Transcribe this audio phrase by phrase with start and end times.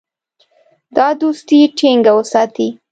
[0.95, 2.67] دا دوستي ټینګه وساتي.